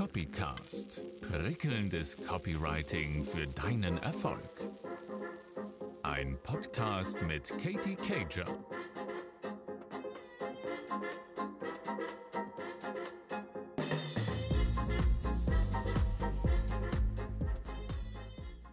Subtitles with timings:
[0.00, 1.02] Copycast.
[1.20, 4.70] Prickelndes Copywriting für deinen Erfolg.
[6.02, 8.46] Ein Podcast mit Katie Cager.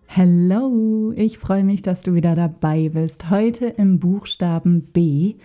[0.08, 3.30] Hallo, ich freue mich, dass du wieder dabei bist.
[3.30, 5.36] Heute im Buchstaben B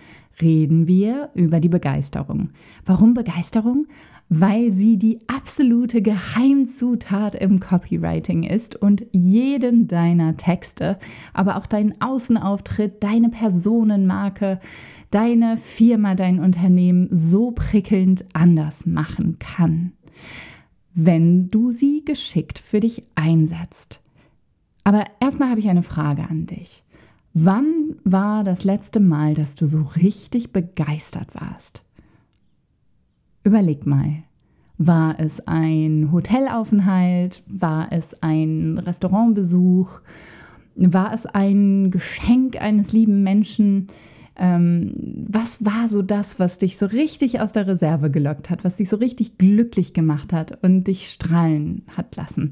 [0.41, 2.49] reden wir über die Begeisterung.
[2.85, 3.87] Warum Begeisterung?
[4.29, 10.97] Weil sie die absolute Geheimzutat im Copywriting ist und jeden deiner Texte,
[11.33, 14.59] aber auch deinen Außenauftritt, deine Personenmarke,
[15.11, 19.91] deine Firma, dein Unternehmen so prickelnd anders machen kann,
[20.95, 24.01] wenn du sie geschickt für dich einsetzt.
[24.83, 26.83] Aber erstmal habe ich eine Frage an dich.
[27.33, 31.83] Wann war das letzte Mal, dass du so richtig begeistert warst?
[33.43, 34.23] Überleg mal.
[34.77, 37.41] War es ein Hotelaufenthalt?
[37.47, 39.99] War es ein Restaurantbesuch?
[40.75, 43.87] War es ein Geschenk eines lieben Menschen?
[44.35, 44.93] Ähm,
[45.27, 48.89] was war so das, was dich so richtig aus der Reserve gelockt hat, was dich
[48.89, 52.51] so richtig glücklich gemacht hat und dich strahlen hat lassen?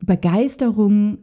[0.00, 1.18] Begeisterung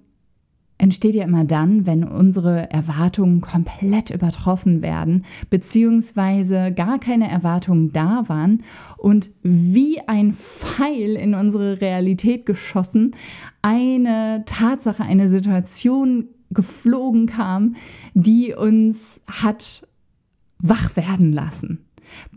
[0.84, 8.24] entsteht ja immer dann, wenn unsere Erwartungen komplett übertroffen werden, beziehungsweise gar keine Erwartungen da
[8.28, 8.64] waren
[8.98, 13.16] und wie ein Pfeil in unsere Realität geschossen
[13.62, 17.78] eine Tatsache, eine Situation geflogen kam,
[18.14, 19.88] die uns hat
[20.60, 21.86] wach werden lassen.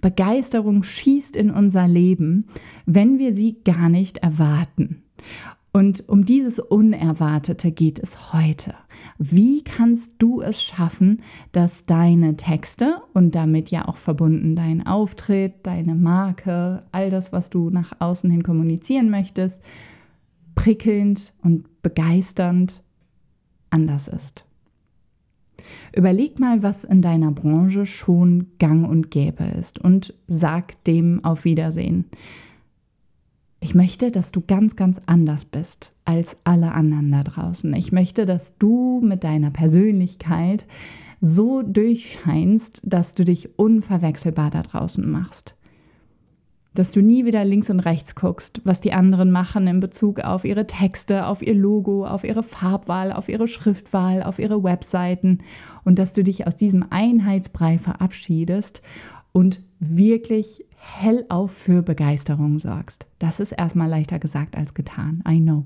[0.00, 2.46] Begeisterung schießt in unser Leben,
[2.86, 5.02] wenn wir sie gar nicht erwarten.
[5.76, 8.72] Und um dieses Unerwartete geht es heute.
[9.18, 11.20] Wie kannst du es schaffen,
[11.52, 17.50] dass deine Texte und damit ja auch verbunden dein Auftritt, deine Marke, all das, was
[17.50, 19.60] du nach außen hin kommunizieren möchtest,
[20.54, 22.82] prickelnd und begeisternd
[23.68, 24.46] anders ist?
[25.94, 31.44] Überleg mal, was in deiner Branche schon gang und gäbe ist und sag dem auf
[31.44, 32.06] Wiedersehen.
[33.60, 37.72] Ich möchte, dass du ganz, ganz anders bist als alle anderen da draußen.
[37.74, 40.66] Ich möchte, dass du mit deiner Persönlichkeit
[41.20, 45.56] so durchscheinst, dass du dich unverwechselbar da draußen machst.
[46.74, 50.44] Dass du nie wieder links und rechts guckst, was die anderen machen in Bezug auf
[50.44, 55.38] ihre Texte, auf ihr Logo, auf ihre Farbwahl, auf ihre Schriftwahl, auf ihre Webseiten
[55.84, 58.82] und dass du dich aus diesem Einheitsbrei verabschiedest
[59.32, 63.06] und wirklich hellauf für Begeisterung sorgst.
[63.18, 65.22] Das ist erstmal leichter gesagt als getan.
[65.28, 65.64] I know.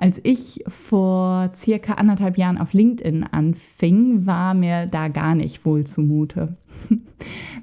[0.00, 5.84] Als ich vor circa anderthalb Jahren auf LinkedIn anfing, war mir da gar nicht wohl
[5.84, 6.56] zumute.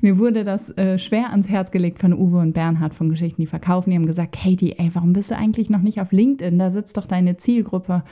[0.01, 3.47] mir wurde das äh, schwer ans Herz gelegt von Uwe und Bernhard von Geschichten, die
[3.47, 3.89] verkaufen.
[3.89, 6.59] Die haben gesagt, Katie, ey, warum bist du eigentlich noch nicht auf LinkedIn?
[6.59, 8.03] Da sitzt doch deine Zielgruppe.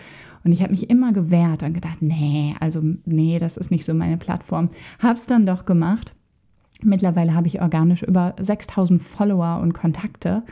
[0.46, 3.94] Und ich habe mich immer gewehrt und gedacht, nee, also nee, das ist nicht so
[3.94, 4.70] meine Plattform.
[5.00, 6.14] Hab's dann doch gemacht
[6.86, 10.44] Mittlerweile habe ich organisch über 6000 Follower und Kontakte.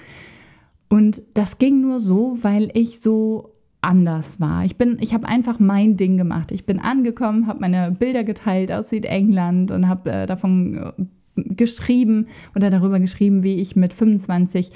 [0.89, 4.65] Und das ging nur so, weil ich so anders war.
[4.65, 6.51] Ich ich habe einfach mein Ding gemacht.
[6.51, 11.03] Ich bin angekommen, habe meine Bilder geteilt aus Südengland und habe äh, davon äh,
[11.35, 14.71] geschrieben oder darüber geschrieben, wie ich mit 25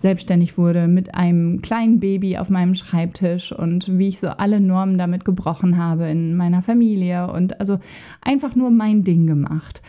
[0.00, 4.96] selbstständig wurde mit einem kleinen Baby auf meinem Schreibtisch und wie ich so alle Normen
[4.96, 7.78] damit gebrochen habe in meiner Familie und also
[8.22, 9.82] einfach nur mein Ding gemacht.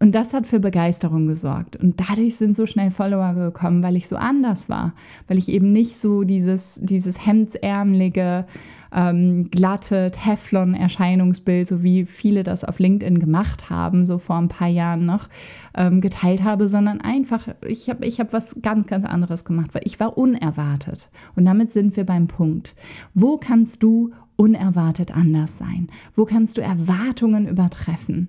[0.00, 1.76] Und das hat für Begeisterung gesorgt.
[1.76, 4.92] Und dadurch sind so schnell Follower gekommen, weil ich so anders war.
[5.26, 8.46] Weil ich eben nicht so dieses, dieses hemdsärmelige,
[8.92, 14.68] ähm, glatte Teflon-Erscheinungsbild, so wie viele das auf LinkedIn gemacht haben, so vor ein paar
[14.68, 15.28] Jahren noch,
[15.74, 19.82] ähm, geteilt habe, sondern einfach, ich habe ich hab was ganz, ganz anderes gemacht, weil
[19.84, 21.10] ich war unerwartet.
[21.34, 22.74] Und damit sind wir beim Punkt.
[23.14, 25.88] Wo kannst du unerwartet anders sein?
[26.14, 28.28] Wo kannst du Erwartungen übertreffen?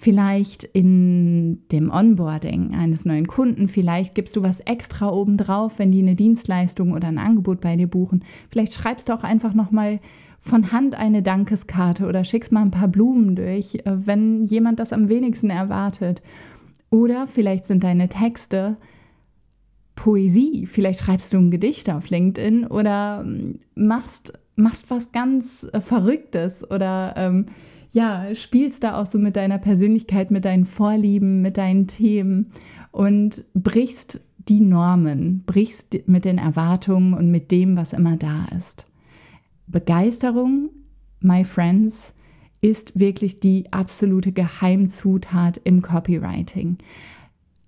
[0.00, 6.00] Vielleicht in dem Onboarding eines neuen Kunden, vielleicht gibst du was extra obendrauf, wenn die
[6.00, 8.24] eine Dienstleistung oder ein Angebot bei dir buchen.
[8.48, 9.98] Vielleicht schreibst du auch einfach nochmal
[10.38, 14.92] von Hand eine Dankeskarte oder schickst mal ein paar Blumen durch, äh, wenn jemand das
[14.92, 16.22] am wenigsten erwartet.
[16.90, 18.76] Oder vielleicht sind deine Texte
[19.96, 25.80] Poesie, vielleicht schreibst du ein Gedicht auf LinkedIn oder ähm, machst, machst was ganz äh,
[25.80, 27.46] Verrücktes oder ähm,
[27.90, 32.52] ja, spielst da auch so mit deiner Persönlichkeit, mit deinen Vorlieben, mit deinen Themen
[32.90, 38.86] und brichst die Normen, brichst mit den Erwartungen und mit dem, was immer da ist.
[39.66, 40.70] Begeisterung,
[41.20, 42.14] my friends,
[42.60, 46.78] ist wirklich die absolute Geheimzutat im Copywriting.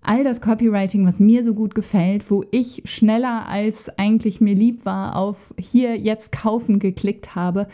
[0.03, 4.85] all das Copywriting, was mir so gut gefällt, wo ich schneller als eigentlich mir lieb
[4.85, 7.69] war, auf hier jetzt kaufen geklickt habe,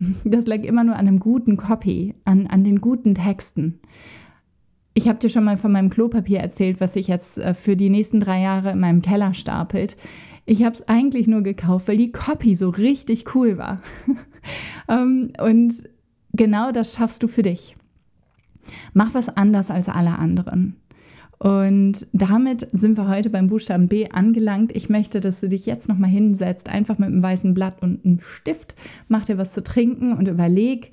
[0.24, 3.80] das lag immer nur an einem guten Copy, an, an den guten Texten.
[4.94, 7.90] Ich habe dir schon mal von meinem Klopapier erzählt, was sich jetzt äh, für die
[7.90, 9.96] nächsten drei Jahre in meinem Keller stapelt.
[10.44, 13.80] Ich habe es eigentlich nur gekauft, weil die Copy so richtig cool war.
[14.88, 15.82] Ähm, und
[16.32, 17.76] genau das schaffst du für dich.
[18.94, 20.76] Mach was anders als alle anderen.
[21.38, 24.74] Und damit sind wir heute beim Buchstaben B angelangt.
[24.74, 28.20] Ich möchte, dass du dich jetzt nochmal hinsetzt, einfach mit einem weißen Blatt und einem
[28.20, 28.74] Stift,
[29.06, 30.90] mach dir was zu trinken und überleg,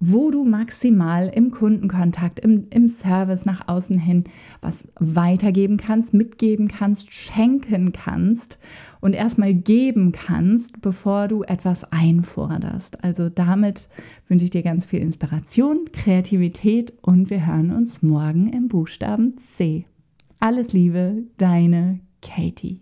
[0.00, 4.24] wo du maximal im Kundenkontakt, im, im Service nach außen hin
[4.60, 8.58] was weitergeben kannst, mitgeben kannst, schenken kannst
[9.00, 13.02] und erstmal geben kannst, bevor du etwas einforderst.
[13.02, 13.88] Also damit
[14.28, 19.86] wünsche ich dir ganz viel Inspiration, Kreativität und wir hören uns morgen im Buchstaben C.
[20.40, 22.80] Alles Liebe, deine Katie.